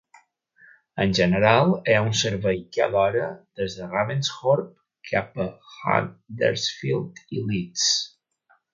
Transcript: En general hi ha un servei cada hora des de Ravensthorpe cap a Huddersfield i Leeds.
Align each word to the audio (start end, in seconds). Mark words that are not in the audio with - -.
En 1.03 1.11
general 1.19 1.73
hi 1.91 1.97
ha 1.97 2.05
un 2.05 2.15
servei 2.21 2.57
cada 2.79 2.99
hora 3.03 3.29
des 3.61 3.77
de 3.81 3.91
Ravensthorpe 3.93 5.13
cap 5.13 5.41
a 5.47 5.49
Huddersfield 5.77 7.25
i 7.41 7.47
Leeds. 7.53 7.89